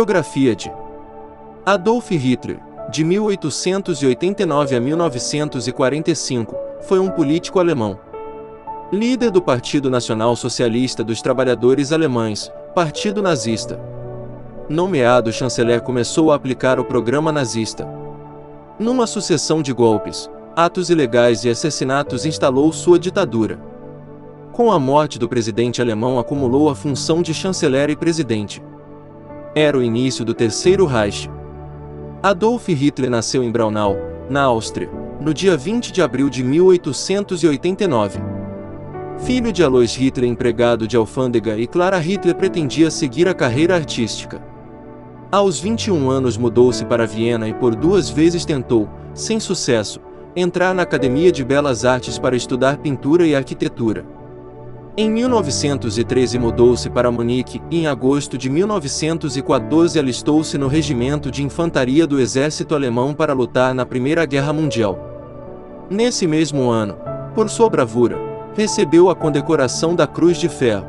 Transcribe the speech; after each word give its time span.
Biografia 0.00 0.56
de 0.56 0.72
Adolf 1.66 2.10
Hitler, 2.10 2.58
de 2.90 3.04
1889 3.04 4.74
a 4.74 4.80
1945, 4.80 6.56
foi 6.80 6.98
um 6.98 7.10
político 7.10 7.60
alemão. 7.60 8.00
Líder 8.90 9.30
do 9.30 9.42
Partido 9.42 9.90
Nacional 9.90 10.34
Socialista 10.36 11.04
dos 11.04 11.20
Trabalhadores 11.20 11.92
Alemães, 11.92 12.50
Partido 12.74 13.20
Nazista. 13.20 13.78
Nomeado 14.70 15.30
chanceler, 15.30 15.82
começou 15.82 16.32
a 16.32 16.36
aplicar 16.36 16.80
o 16.80 16.84
programa 16.86 17.30
nazista. 17.30 17.86
Numa 18.78 19.06
sucessão 19.06 19.60
de 19.60 19.74
golpes, 19.74 20.30
atos 20.56 20.88
ilegais 20.88 21.44
e 21.44 21.50
assassinatos, 21.50 22.24
instalou 22.24 22.72
sua 22.72 22.98
ditadura. 22.98 23.60
Com 24.50 24.72
a 24.72 24.78
morte 24.78 25.18
do 25.18 25.28
presidente 25.28 25.82
alemão, 25.82 26.18
acumulou 26.18 26.70
a 26.70 26.74
função 26.74 27.20
de 27.20 27.34
chanceler 27.34 27.90
e 27.90 27.96
presidente. 27.96 28.62
Era 29.54 29.76
o 29.76 29.82
início 29.82 30.24
do 30.24 30.32
Terceiro 30.32 30.86
Reich. 30.86 31.28
Adolf 32.22 32.68
Hitler 32.68 33.10
nasceu 33.10 33.42
em 33.42 33.50
Braunau, 33.50 33.96
na 34.28 34.42
Áustria, 34.42 34.88
no 35.20 35.34
dia 35.34 35.56
20 35.56 35.90
de 35.90 36.00
abril 36.00 36.30
de 36.30 36.44
1889. 36.44 38.20
Filho 39.18 39.52
de 39.52 39.64
Alois 39.64 39.92
Hitler, 39.96 40.30
empregado 40.30 40.86
de 40.86 40.96
alfândega, 40.96 41.58
e 41.58 41.66
Clara 41.66 41.98
Hitler 41.98 42.36
pretendia 42.36 42.92
seguir 42.92 43.26
a 43.26 43.34
carreira 43.34 43.74
artística. 43.74 44.40
Aos 45.32 45.58
21 45.58 46.08
anos 46.08 46.36
mudou-se 46.36 46.84
para 46.84 47.04
Viena 47.04 47.48
e 47.48 47.54
por 47.54 47.74
duas 47.74 48.08
vezes 48.08 48.44
tentou, 48.44 48.88
sem 49.12 49.40
sucesso, 49.40 50.00
entrar 50.36 50.72
na 50.72 50.82
Academia 50.82 51.32
de 51.32 51.44
Belas 51.44 51.84
Artes 51.84 52.20
para 52.20 52.36
estudar 52.36 52.78
pintura 52.78 53.26
e 53.26 53.34
arquitetura. 53.34 54.19
Em 54.96 55.08
1913 55.08 56.36
mudou-se 56.38 56.90
para 56.90 57.12
Munique 57.12 57.62
e 57.70 57.82
em 57.82 57.86
agosto 57.86 58.36
de 58.36 58.50
1914 58.50 59.96
alistou-se 59.96 60.58
no 60.58 60.66
Regimento 60.66 61.30
de 61.30 61.44
Infantaria 61.44 62.06
do 62.08 62.20
Exército 62.20 62.74
Alemão 62.74 63.14
para 63.14 63.32
lutar 63.32 63.72
na 63.72 63.86
Primeira 63.86 64.26
Guerra 64.26 64.52
Mundial. 64.52 64.98
Nesse 65.88 66.26
mesmo 66.26 66.70
ano, 66.70 66.96
por 67.36 67.48
sua 67.48 67.70
bravura, 67.70 68.18
recebeu 68.54 69.08
a 69.08 69.14
condecoração 69.14 69.94
da 69.94 70.08
Cruz 70.08 70.38
de 70.38 70.48
Ferro. 70.48 70.86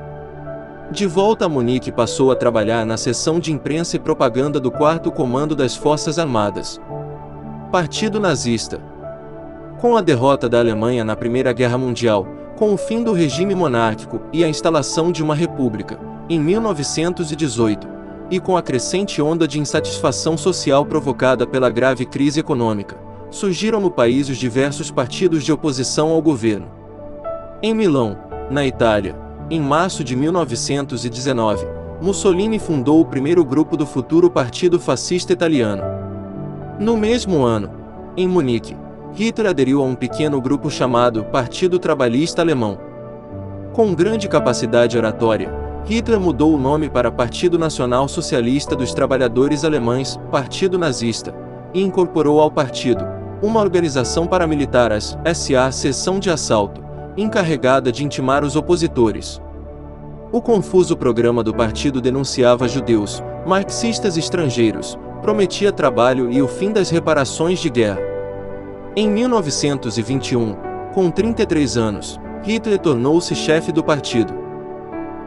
De 0.92 1.06
volta 1.06 1.46
a 1.46 1.50
Munique 1.50 1.92
passou 1.92 2.32
a 2.32 2.36
trabalhar 2.36 2.84
na 2.86 2.98
seção 2.98 3.40
de 3.40 3.54
imprensa 3.54 3.98
e 3.98 4.00
propaganda 4.00 4.60
do 4.60 4.72
4 4.72 5.12
Comando 5.12 5.56
das 5.56 5.76
Forças 5.76 6.18
Armadas. 6.18 6.82
Partido 7.72 8.20
Nazista. 8.20 8.82
Com 9.80 9.96
a 9.96 10.02
derrota 10.02 10.50
da 10.50 10.60
Alemanha 10.60 11.06
na 11.06 11.16
Primeira 11.16 11.54
Guerra 11.54 11.78
Mundial, 11.78 12.28
com 12.62 12.76
o 12.76 12.78
fim 12.78 13.02
do 13.02 13.12
regime 13.12 13.56
monárquico 13.56 14.22
e 14.32 14.44
a 14.44 14.48
instalação 14.48 15.12
de 15.12 15.24
uma 15.24 15.34
república, 15.34 16.00
em 16.30 16.40
1918, 16.40 17.88
e 18.30 18.40
com 18.40 18.56
a 18.56 18.62
crescente 18.62 19.20
onda 19.20 19.48
de 19.48 19.60
insatisfação 19.60 20.38
social 20.38 20.86
provocada 20.86 21.48
pela 21.48 21.72
grave 21.72 22.06
crise 22.06 22.40
econômica, 22.40 23.00
surgiram 23.32 23.82
no 23.82 23.90
país 23.90 24.30
os 24.30 24.38
diversos 24.38 24.92
partidos 24.92 25.44
de 25.44 25.52
oposição 25.52 26.10
ao 26.10 26.22
governo. 26.22 26.68
Em 27.64 27.74
Milão, 27.74 28.16
na 28.52 28.64
Itália, 28.64 29.16
em 29.50 29.60
março 29.60 30.04
de 30.04 30.16
1919, 30.16 31.66
Mussolini 32.00 32.60
fundou 32.60 33.02
o 33.02 33.06
primeiro 33.06 33.44
grupo 33.44 33.76
do 33.76 33.88
futuro 33.88 34.30
Partido 34.30 34.80
Fascista 34.80 35.34
Italiano. 35.34 35.82
No 36.80 36.96
mesmo 36.96 37.42
ano, 37.42 37.72
em 38.16 38.28
Munique, 38.28 38.78
Hitler 39.14 39.50
aderiu 39.50 39.82
a 39.82 39.86
um 39.86 39.94
pequeno 39.94 40.40
grupo 40.40 40.70
chamado 40.70 41.26
Partido 41.26 41.78
Trabalhista 41.78 42.42
Alemão. 42.42 42.78
Com 43.74 43.94
grande 43.94 44.30
capacidade 44.30 44.98
oratória, 44.98 45.54
Hitler 45.86 46.20
mudou 46.20 46.56
o 46.56 46.58
nome 46.58 46.90
para 46.90 47.12
Partido 47.12 47.60
Nacional 47.60 48.08
Socialista 48.08 48.74
dos 48.74 48.94
Trabalhadores 48.94 49.66
Alemães, 49.66 50.18
Partido 50.32 50.78
Nazista, 50.78 51.36
e 51.74 51.82
incorporou 51.82 52.40
ao 52.40 52.50
partido 52.50 53.06
uma 53.42 53.60
organização 53.60 54.28
paramilitar, 54.28 54.92
as 54.94 55.18
SA 55.36 55.72
Seção 55.72 56.18
de 56.18 56.30
Assalto, 56.30 56.82
encarregada 57.18 57.92
de 57.92 58.06
intimar 58.06 58.46
os 58.46 58.56
opositores. 58.56 59.42
O 60.32 60.42
confuso 60.42 60.96
programa 60.96 61.44
do 61.44 61.54
partido 61.54 62.00
denunciava 62.00 62.68
judeus, 62.68 63.22
marxistas 63.46 64.16
estrangeiros, 64.16 64.98
prometia 65.22 65.72
trabalho 65.72 66.32
e 66.32 66.42
o 66.42 66.48
fim 66.48 66.72
das 66.72 66.90
reparações 66.90 67.60
de 67.60 67.70
guerra. 67.70 68.11
Em 68.94 69.10
1921, 69.10 70.54
com 70.94 71.10
33 71.10 71.78
anos, 71.78 72.20
Hitler 72.44 72.78
tornou-se 72.78 73.34
chefe 73.34 73.72
do 73.72 73.82
partido. 73.82 74.34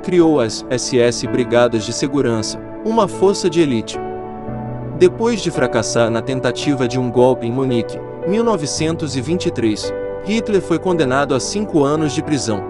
Criou 0.02 0.38
as 0.38 0.66
SS 0.70 1.26
Brigadas 1.26 1.86
de 1.86 1.92
Segurança, 1.94 2.60
uma 2.84 3.08
força 3.08 3.48
de 3.48 3.62
elite. 3.62 3.98
Depois 4.98 5.40
de 5.40 5.50
fracassar 5.50 6.10
na 6.10 6.20
tentativa 6.20 6.86
de 6.86 7.00
um 7.00 7.10
golpe 7.10 7.46
em 7.46 7.50
Munique, 7.50 7.98
1923, 8.28 9.90
Hitler 10.26 10.60
foi 10.60 10.78
condenado 10.78 11.34
a 11.34 11.40
cinco 11.40 11.84
anos 11.84 12.12
de 12.12 12.22
prisão. 12.22 12.62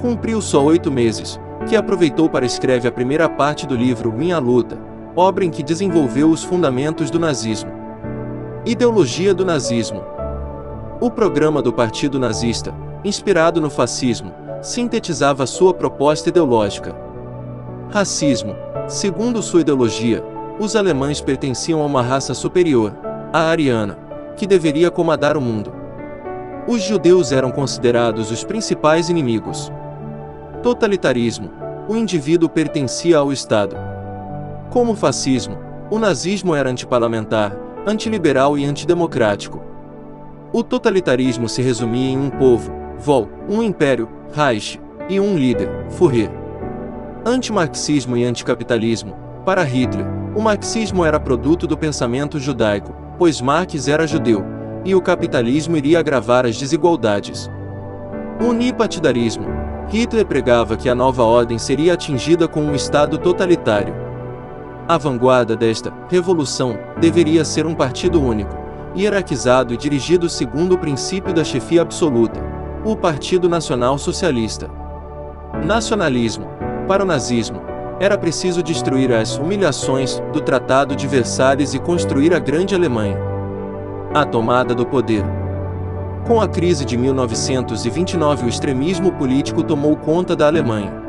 Cumpriu 0.00 0.40
só 0.40 0.62
oito 0.62 0.88
meses, 0.88 1.40
que 1.68 1.74
aproveitou 1.74 2.30
para 2.30 2.46
escrever 2.46 2.86
a 2.86 2.92
primeira 2.92 3.28
parte 3.28 3.66
do 3.66 3.74
livro 3.74 4.12
Minha 4.12 4.38
Luta, 4.38 4.78
obra 5.16 5.44
em 5.44 5.50
que 5.50 5.64
desenvolveu 5.64 6.30
os 6.30 6.44
fundamentos 6.44 7.10
do 7.10 7.18
nazismo. 7.18 7.75
Ideologia 8.66 9.32
do 9.32 9.44
nazismo. 9.44 10.02
O 11.00 11.08
programa 11.08 11.62
do 11.62 11.72
Partido 11.72 12.18
Nazista, 12.18 12.74
inspirado 13.04 13.60
no 13.60 13.70
fascismo, 13.70 14.34
sintetizava 14.60 15.46
sua 15.46 15.72
proposta 15.72 16.30
ideológica. 16.30 16.92
Racismo. 17.90 18.56
Segundo 18.88 19.40
sua 19.40 19.60
ideologia, 19.60 20.20
os 20.58 20.74
alemães 20.74 21.20
pertenciam 21.20 21.80
a 21.80 21.86
uma 21.86 22.02
raça 22.02 22.34
superior, 22.34 22.92
a 23.32 23.42
ariana, 23.42 23.96
que 24.36 24.48
deveria 24.48 24.90
comandar 24.90 25.36
o 25.36 25.40
mundo. 25.40 25.72
Os 26.66 26.82
judeus 26.82 27.30
eram 27.30 27.52
considerados 27.52 28.32
os 28.32 28.42
principais 28.42 29.08
inimigos. 29.08 29.70
Totalitarismo. 30.60 31.52
O 31.86 31.94
indivíduo 31.94 32.48
pertencia 32.48 33.18
ao 33.18 33.32
Estado. 33.32 33.76
Como 34.70 34.96
fascismo, 34.96 35.56
o 35.88 36.00
nazismo 36.00 36.52
era 36.52 36.68
antiparlamentar, 36.68 37.56
antiliberal 37.86 38.58
e 38.58 38.64
antidemocrático. 38.64 39.62
O 40.52 40.62
totalitarismo 40.64 41.48
se 41.48 41.62
resumia 41.62 42.10
em 42.10 42.18
um 42.18 42.30
povo, 42.30 42.72
Vol, 42.98 43.28
um 43.48 43.62
império, 43.62 44.08
Reich, 44.32 44.80
e 45.08 45.20
um 45.20 45.36
líder, 45.36 45.68
Führer. 45.90 46.30
Antimarxismo 47.24 48.16
e 48.16 48.24
anticapitalismo. 48.24 49.14
Para 49.44 49.62
Hitler, 49.62 50.04
o 50.34 50.40
marxismo 50.40 51.04
era 51.04 51.20
produto 51.20 51.66
do 51.66 51.78
pensamento 51.78 52.40
judaico, 52.40 52.94
pois 53.18 53.40
Marx 53.40 53.86
era 53.86 54.06
judeu, 54.06 54.44
e 54.84 54.94
o 54.94 55.00
capitalismo 55.00 55.76
iria 55.76 56.00
agravar 56.00 56.44
as 56.44 56.58
desigualdades. 56.58 57.48
Unipartidarismo. 58.40 59.46
Hitler 59.88 60.26
pregava 60.26 60.76
que 60.76 60.88
a 60.88 60.94
nova 60.94 61.22
ordem 61.22 61.58
seria 61.58 61.94
atingida 61.94 62.48
com 62.48 62.60
um 62.60 62.74
Estado 62.74 63.18
totalitário. 63.18 64.05
A 64.88 64.96
vanguarda 64.96 65.56
desta 65.56 65.92
revolução 66.08 66.78
deveria 67.00 67.44
ser 67.44 67.66
um 67.66 67.74
partido 67.74 68.22
único, 68.22 68.56
hierarquizado 68.96 69.74
e 69.74 69.76
dirigido 69.76 70.28
segundo 70.28 70.76
o 70.76 70.78
princípio 70.78 71.34
da 71.34 71.42
chefia 71.42 71.82
absoluta, 71.82 72.40
o 72.84 72.94
Partido 72.94 73.48
Nacional 73.48 73.98
Socialista. 73.98 74.70
Nacionalismo. 75.64 76.46
Para 76.86 77.02
o 77.02 77.06
nazismo, 77.06 77.60
era 77.98 78.16
preciso 78.16 78.62
destruir 78.62 79.12
as 79.12 79.36
humilhações 79.36 80.22
do 80.32 80.40
Tratado 80.40 80.94
de 80.94 81.08
Versalhes 81.08 81.74
e 81.74 81.80
construir 81.80 82.32
a 82.32 82.38
Grande 82.38 82.72
Alemanha. 82.76 83.18
A 84.14 84.24
tomada 84.24 84.72
do 84.72 84.86
poder. 84.86 85.24
Com 86.28 86.40
a 86.40 86.46
crise 86.46 86.84
de 86.84 86.96
1929, 86.96 88.46
o 88.46 88.48
extremismo 88.48 89.10
político 89.10 89.64
tomou 89.64 89.96
conta 89.96 90.36
da 90.36 90.46
Alemanha. 90.46 91.05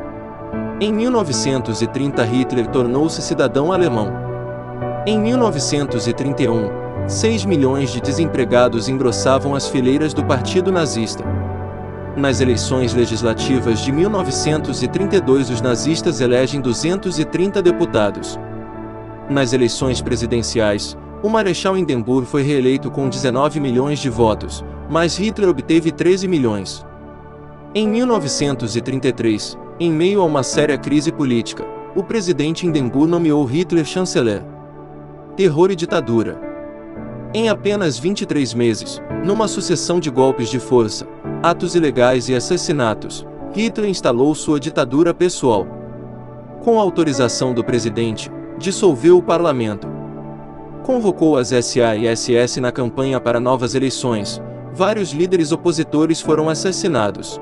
Em 0.80 0.92
1930 0.92 2.22
Hitler 2.22 2.68
tornou-se 2.68 3.20
cidadão 3.20 3.72
alemão. 3.72 4.12
Em 5.04 5.18
1931, 5.18 6.70
6 7.08 7.44
milhões 7.46 7.90
de 7.90 8.00
desempregados 8.00 8.88
engrossavam 8.88 9.56
as 9.56 9.66
fileiras 9.66 10.14
do 10.14 10.24
Partido 10.24 10.70
Nazista. 10.70 11.24
Nas 12.16 12.40
eleições 12.40 12.94
legislativas 12.94 13.80
de 13.80 13.90
1932 13.90 15.50
os 15.50 15.60
nazistas 15.60 16.20
elegem 16.20 16.60
230 16.60 17.60
deputados. 17.60 18.38
Nas 19.28 19.52
eleições 19.52 20.00
presidenciais, 20.00 20.96
o 21.24 21.28
Marechal 21.28 21.76
Hindenburg 21.76 22.24
foi 22.24 22.42
reeleito 22.42 22.88
com 22.88 23.08
19 23.08 23.58
milhões 23.58 23.98
de 23.98 24.08
votos, 24.08 24.64
mas 24.88 25.16
Hitler 25.16 25.50
obteve 25.50 25.90
13 25.90 26.28
milhões. 26.28 26.86
Em 27.74 27.88
1933, 27.88 29.58
em 29.80 29.92
meio 29.92 30.20
a 30.20 30.24
uma 30.24 30.42
séria 30.42 30.76
crise 30.76 31.12
política, 31.12 31.64
o 31.94 32.02
presidente 32.02 32.66
Hindenburg 32.66 33.08
nomeou 33.08 33.44
Hitler 33.44 33.84
chanceler. 33.84 34.42
Terror 35.36 35.70
e 35.70 35.76
ditadura. 35.76 36.40
Em 37.32 37.48
apenas 37.48 37.96
23 37.96 38.54
meses, 38.54 39.00
numa 39.24 39.46
sucessão 39.46 40.00
de 40.00 40.10
golpes 40.10 40.48
de 40.48 40.58
força, 40.58 41.06
atos 41.42 41.76
ilegais 41.76 42.28
e 42.28 42.34
assassinatos, 42.34 43.24
Hitler 43.54 43.88
instalou 43.88 44.34
sua 44.34 44.58
ditadura 44.58 45.14
pessoal. 45.14 45.64
Com 46.64 46.80
autorização 46.80 47.54
do 47.54 47.62
presidente, 47.62 48.30
dissolveu 48.58 49.18
o 49.18 49.22
parlamento. 49.22 49.86
Convocou 50.82 51.36
as 51.36 51.50
SA 51.50 51.94
e 51.94 52.16
SS 52.16 52.60
na 52.60 52.72
campanha 52.72 53.20
para 53.20 53.38
novas 53.38 53.76
eleições. 53.76 54.42
Vários 54.74 55.12
líderes 55.12 55.52
opositores 55.52 56.20
foram 56.20 56.48
assassinados. 56.48 57.40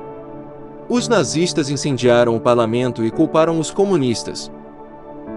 Os 0.89 1.09
nazistas 1.09 1.69
incendiaram 1.69 2.33
o 2.33 2.39
parlamento 2.39 3.03
e 3.03 3.11
culparam 3.11 3.59
os 3.59 3.69
comunistas. 3.69 4.49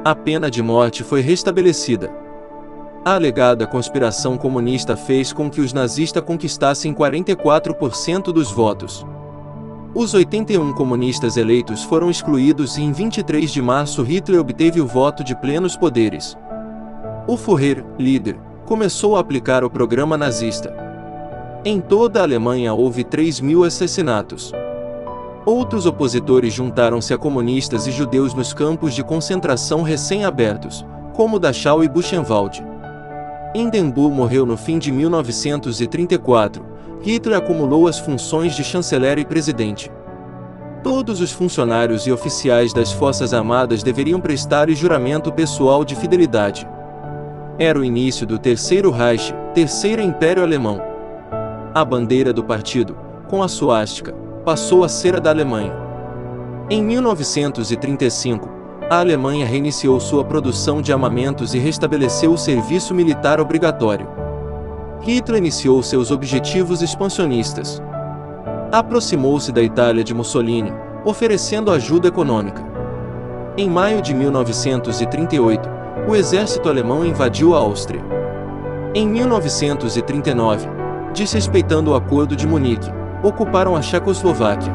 A 0.05 0.15
pena 0.15 0.49
de 0.49 0.63
morte 0.63 1.03
foi 1.03 1.21
restabelecida. 1.21 2.15
A 3.05 3.15
alegada 3.15 3.67
conspiração 3.67 4.39
comunista 4.39 4.97
fez 4.97 5.33
com 5.33 5.51
que 5.51 5.61
os 5.61 5.73
nazistas 5.73 6.23
conquistassem 6.23 6.95
44% 6.95 8.33
dos 8.33 8.53
votos. 8.53 9.05
Os 9.93 10.15
81 10.15 10.73
comunistas 10.75 11.37
eleitos 11.37 11.83
foram 11.83 12.09
excluídos 12.09 12.79
e 12.79 12.83
em 12.83 12.93
23 12.93 13.51
de 13.51 13.61
março 13.61 14.05
Hitler 14.05 14.41
obteve 14.41 14.81
o 14.81 14.87
voto 14.87 15.25
de 15.25 15.35
plenos 15.35 15.77
poderes. 15.77 16.39
O 17.27 17.37
Führer, 17.37 17.85
líder, 17.99 18.39
começou 18.67 19.17
a 19.17 19.21
aplicar 19.21 19.65
o 19.65 19.71
programa 19.71 20.17
nazista. 20.17 20.73
Em 21.65 21.81
toda 21.81 22.21
a 22.21 22.23
Alemanha 22.23 22.73
houve 22.73 23.03
3 23.03 23.41
mil 23.41 23.65
assassinatos. 23.65 24.53
Outros 25.47 25.87
opositores 25.87 26.53
juntaram-se 26.53 27.15
a 27.15 27.19
comunistas 27.19 27.87
e 27.87 27.91
judeus 27.91 28.35
nos 28.35 28.53
campos 28.53 28.95
de 28.95 29.03
concentração 29.03 29.83
recém-abertos, 29.83 30.85
como 31.15 31.39
Dachau 31.39 31.83
e 31.83 31.89
Buchenwald. 31.89 32.63
Hindenburg 33.55 34.15
morreu 34.15 34.45
no 34.45 34.57
fim 34.57 34.79
de 34.79 34.93
1934. 34.93 36.65
Hitler 37.01 37.39
acumulou 37.39 37.89
as 37.89 37.99
funções 37.99 38.55
de 38.55 38.63
chanceler 38.63 39.19
e 39.19 39.25
presidente. 39.25 39.91
Todos 40.83 41.21
os 41.21 41.33
funcionários 41.33 42.07
e 42.07 42.13
oficiais 42.13 42.73
das 42.73 42.93
Forças 42.93 43.35
Armadas 43.35 43.83
deveriam 43.83 44.21
prestar 44.21 44.71
juramento 44.71 45.33
pessoal 45.33 45.85
de 45.85 45.97
fidelidade. 45.97 46.69
Era 47.59 47.79
o 47.79 47.85
início 47.85 48.27
do 48.27 48.39
Terceiro 48.39 48.91
Reich, 48.91 49.35
Terceiro 49.55 50.01
Império 50.01 50.43
Alemão. 50.43 50.81
A 51.75 51.85
bandeira 51.85 52.33
do 52.33 52.45
partido, 52.45 52.97
com 53.29 53.43
a 53.43 53.49
suástica, 53.49 54.15
passou 54.45 54.85
a 54.85 54.89
ser 54.89 55.17
a 55.17 55.19
da 55.19 55.31
Alemanha. 55.31 55.73
Em 56.69 56.83
1935, 56.83 58.49
a 58.89 58.99
Alemanha 59.01 59.47
reiniciou 59.47 60.01
sua 60.01 60.25
produção 60.25 60.81
de 60.81 60.93
armamentos 60.93 61.55
e 61.55 61.59
restabeleceu 61.59 62.33
o 62.33 62.39
serviço 62.39 62.95
militar 62.95 63.41
obrigatório. 63.41 64.09
Hitler 65.03 65.39
iniciou 65.39 65.83
seus 65.83 66.11
objetivos 66.11 66.83
expansionistas. 66.83 67.83
Aproximou-se 68.73 69.53
da 69.53 69.63
Itália 69.63 70.03
de 70.03 70.15
Mussolini, 70.15 70.73
oferecendo 71.05 71.71
ajuda 71.71 72.09
econômica. 72.09 72.65
Em 73.57 73.69
maio 73.69 74.01
de 74.01 74.15
1938, 74.15 75.69
o 76.09 76.17
exército 76.17 76.69
alemão 76.69 77.05
invadiu 77.05 77.55
a 77.55 77.59
Áustria. 77.59 78.03
Em 78.95 79.07
1939, 79.09 80.69
desrespeitando 81.13 81.91
o 81.91 81.95
Acordo 81.95 82.35
de 82.35 82.47
Munique, 82.47 83.00
ocuparam 83.23 83.77
a 83.77 83.83
Checoslováquia. 83.83 84.73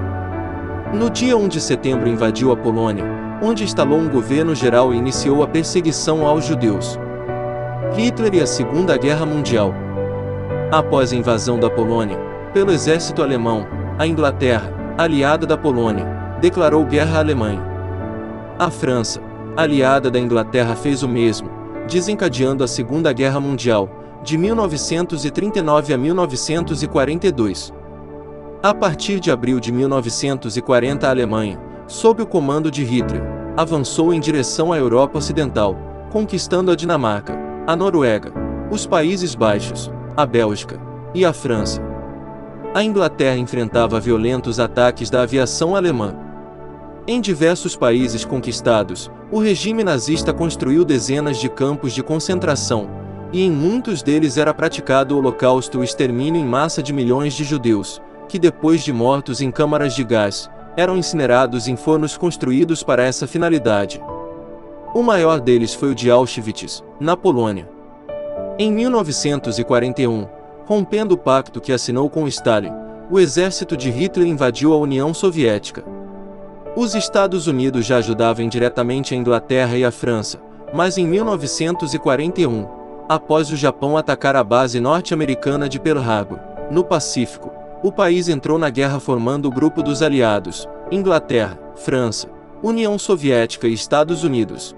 No 0.94 1.10
dia 1.10 1.36
1 1.36 1.48
de 1.48 1.60
setembro 1.60 2.08
invadiu 2.08 2.52
a 2.52 2.58
Polônia, 2.58 3.04
onde 3.42 3.64
instalou 3.64 4.00
um 4.00 4.08
governo 4.08 4.54
geral 4.56 4.94
e 4.94 4.98
iniciou 4.98 5.44
a 5.44 5.48
perseguição 5.48 6.26
aos 6.26 6.46
judeus. 6.46 7.00
Hitler 7.96 8.36
e 8.36 8.42
a 8.42 8.48
Segunda 8.48 8.98
Guerra 8.98 9.26
Mundial. 9.26 9.74
Após 10.72 11.12
a 11.12 11.16
invasão 11.16 11.60
da 11.60 11.70
Polônia, 11.70 12.18
pelo 12.54 12.72
exército 12.72 13.22
alemão, 13.22 13.66
a 13.98 14.06
Inglaterra, 14.08 14.72
aliada 14.98 15.46
da 15.46 15.58
Polônia, 15.58 16.06
declarou 16.40 16.86
guerra 16.86 17.18
à 17.18 17.20
Alemanha. 17.20 17.62
A 18.58 18.70
França, 18.70 19.22
aliada 19.58 20.10
da 20.10 20.20
Inglaterra, 20.20 20.76
fez 20.76 21.04
o 21.04 21.08
mesmo, 21.08 21.50
desencadeando 21.88 22.64
a 22.64 22.68
Segunda 22.68 23.12
Guerra 23.12 23.40
Mundial, 23.40 23.90
de 24.24 24.38
1939 24.38 25.94
a 25.94 25.98
1942. 25.98 27.74
A 28.64 28.74
partir 28.74 29.20
de 29.20 29.30
abril 29.30 29.60
de 29.60 29.72
1940, 29.72 31.06
a 31.06 31.10
Alemanha, 31.10 31.60
sob 31.88 32.24
o 32.24 32.26
comando 32.26 32.72
de 32.72 32.84
Hitler, 32.84 33.22
avançou 33.56 34.14
em 34.14 34.20
direção 34.20 34.74
à 34.74 34.78
Europa 34.78 35.18
Ocidental, 35.18 35.78
conquistando 36.12 36.72
a 36.72 36.76
Dinamarca, 36.76 37.38
a 37.68 37.76
Noruega, 37.76 38.34
os 38.72 38.88
Países 38.88 39.36
Baixos, 39.36 39.92
a 40.18 40.26
Bélgica 40.26 40.80
e 41.14 41.24
a 41.24 41.32
França. 41.32 41.82
A 42.74 42.84
Inglaterra 42.84 43.38
enfrentava 43.38 44.00
violentos 44.00 44.60
ataques 44.60 45.10
da 45.10 45.22
aviação 45.22 45.76
alemã. 45.76 46.16
Em 47.08 47.22
diversos 47.22 47.76
países 47.76 48.26
conquistados, 48.26 49.12
o 49.32 49.40
regime 49.40 49.84
nazista 49.84 50.34
construiu 50.34 50.84
dezenas 50.84 51.38
de 51.38 51.50
campos 51.50 51.94
de 51.94 52.02
concentração, 52.02 52.90
e 53.32 53.44
em 53.44 53.52
muitos 53.52 54.02
deles 54.02 54.38
era 54.38 54.54
praticado 54.54 55.14
o 55.14 55.20
holocausto 55.20 55.80
o 55.80 55.84
extermínio 55.84 56.42
em 56.42 56.46
massa 56.46 56.82
de 56.82 56.92
milhões 56.92 57.34
de 57.34 57.44
judeus, 57.44 58.02
que 58.26 58.40
depois 58.40 58.84
de 58.84 58.92
mortos 58.92 59.42
em 59.42 59.52
câmaras 59.52 59.94
de 59.94 60.04
gás, 60.04 60.50
eram 60.78 60.98
incinerados 60.98 61.68
em 61.68 61.76
fornos 61.76 62.18
construídos 62.18 62.84
para 62.84 63.04
essa 63.04 63.26
finalidade. 63.28 64.02
O 64.94 65.02
maior 65.02 65.40
deles 65.40 65.74
foi 65.74 65.92
o 65.92 65.96
de 65.96 66.10
Auschwitz, 66.10 66.84
na 67.00 67.16
Polônia. 67.16 67.70
Em 68.58 68.72
1941, 68.72 70.28
rompendo 70.66 71.16
o 71.16 71.18
pacto 71.18 71.62
que 71.62 71.72
assinou 71.72 72.10
com 72.10 72.28
Stalin, 72.28 72.72
o 73.10 73.20
exército 73.20 73.78
de 73.78 73.90
Hitler 73.90 74.28
invadiu 74.28 74.74
a 74.74 74.78
União 74.78 75.14
Soviética. 75.14 75.84
Os 76.76 76.96
Estados 76.96 77.48
Unidos 77.48 77.86
já 77.86 77.98
ajudavam 77.98 78.44
indiretamente 78.44 79.14
a 79.14 79.18
Inglaterra 79.18 79.78
e 79.78 79.86
a 79.86 79.92
França, 79.92 80.40
mas 80.74 80.98
em 80.98 81.08
1941, 81.08 82.68
após 83.08 83.52
o 83.52 83.56
Japão 83.56 83.96
atacar 83.96 84.36
a 84.36 84.44
base 84.44 84.80
norte-americana 84.80 85.70
de 85.70 85.80
Pearl 85.80 86.00
Harbor, 86.00 86.40
no 86.72 86.84
Pacífico, 86.84 87.52
o 87.84 87.92
país 87.92 88.30
entrou 88.30 88.58
na 88.58 88.70
guerra 88.70 89.00
formando 89.00 89.48
o 89.48 89.52
Grupo 89.52 89.84
dos 89.84 90.02
Aliados, 90.02 90.68
Inglaterra, 90.92 91.60
França, 91.76 92.28
União 92.64 92.98
Soviética 92.98 93.68
e 93.68 93.74
Estados 93.74 94.24
Unidos. 94.24 94.76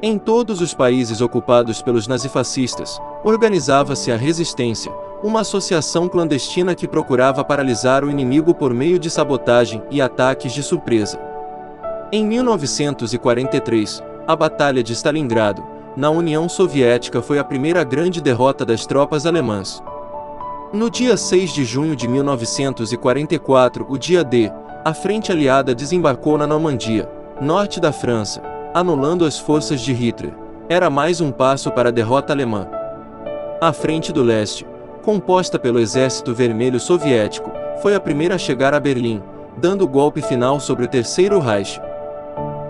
Em 0.00 0.18
todos 0.18 0.60
os 0.60 0.74
países 0.74 1.20
ocupados 1.20 1.80
pelos 1.80 2.08
nazifascistas, 2.08 3.00
organizava-se 3.24 4.10
a 4.10 4.16
Resistência, 4.16 4.92
uma 5.22 5.40
associação 5.40 6.08
clandestina 6.08 6.74
que 6.74 6.88
procurava 6.88 7.44
paralisar 7.44 8.04
o 8.04 8.10
inimigo 8.10 8.52
por 8.52 8.74
meio 8.74 8.98
de 8.98 9.08
sabotagem 9.08 9.80
e 9.90 10.02
ataques 10.02 10.52
de 10.52 10.62
surpresa. 10.62 11.20
Em 12.10 12.26
1943, 12.26 14.02
a 14.26 14.34
Batalha 14.34 14.82
de 14.82 14.92
Stalingrado, 14.92 15.64
na 15.96 16.10
União 16.10 16.48
Soviética 16.48 17.22
foi 17.22 17.38
a 17.38 17.44
primeira 17.44 17.84
grande 17.84 18.20
derrota 18.20 18.64
das 18.64 18.86
tropas 18.86 19.26
alemãs. 19.26 19.82
No 20.72 20.88
dia 20.88 21.18
6 21.18 21.52
de 21.52 21.66
junho 21.66 21.94
de 21.94 22.08
1944, 22.08 23.86
o 23.90 23.98
dia 23.98 24.24
D, 24.24 24.50
a 24.82 24.94
frente 24.94 25.30
aliada 25.30 25.74
desembarcou 25.74 26.38
na 26.38 26.46
Normandia, 26.46 27.06
norte 27.38 27.78
da 27.78 27.92
França, 27.92 28.42
anulando 28.72 29.26
as 29.26 29.38
forças 29.38 29.82
de 29.82 29.92
Hitler. 29.92 30.32
Era 30.70 30.88
mais 30.88 31.20
um 31.20 31.30
passo 31.30 31.70
para 31.70 31.90
a 31.90 31.92
derrota 31.92 32.32
alemã. 32.32 32.66
A 33.60 33.70
frente 33.70 34.14
do 34.14 34.22
leste, 34.22 34.66
composta 35.02 35.58
pelo 35.58 35.78
Exército 35.78 36.32
Vermelho 36.32 36.80
Soviético, 36.80 37.52
foi 37.82 37.94
a 37.94 38.00
primeira 38.00 38.36
a 38.36 38.38
chegar 38.38 38.72
a 38.72 38.80
Berlim, 38.80 39.22
dando 39.58 39.82
o 39.82 39.88
golpe 39.88 40.22
final 40.22 40.58
sobre 40.58 40.86
o 40.86 40.88
Terceiro 40.88 41.38
Reich. 41.38 41.78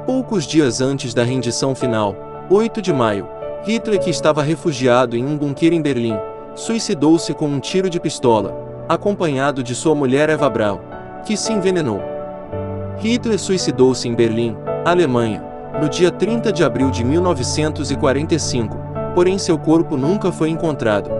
Poucos 0.04 0.44
dias 0.44 0.80
antes 0.80 1.14
da 1.14 1.22
rendição 1.22 1.72
final, 1.72 2.16
8 2.50 2.82
de 2.82 2.92
maio, 2.92 3.28
Hitler, 3.64 4.00
que 4.00 4.10
estava 4.10 4.42
refugiado 4.42 5.16
em 5.16 5.24
um 5.24 5.38
bunker 5.38 5.72
em 5.72 5.80
Berlim, 5.80 6.18
suicidou-se 6.54 7.32
com 7.34 7.46
um 7.46 7.60
tiro 7.60 7.88
de 7.88 7.98
pistola, 7.98 8.84
acompanhado 8.88 9.62
de 9.62 9.74
sua 9.74 9.94
mulher 9.94 10.28
Eva 10.28 10.48
Braun, 10.48 10.78
que 11.24 11.36
se 11.36 11.52
envenenou. 11.52 12.00
Hitler 12.98 13.38
suicidou-se 13.38 14.06
em 14.06 14.14
Berlim, 14.14 14.56
Alemanha, 14.84 15.42
no 15.80 15.88
dia 15.88 16.10
30 16.10 16.52
de 16.52 16.62
abril 16.62 16.90
de 16.90 17.04
1945, 17.04 18.76
porém 19.14 19.38
seu 19.38 19.58
corpo 19.58 19.96
nunca 19.96 20.30
foi 20.30 20.50
encontrado. 20.50 21.10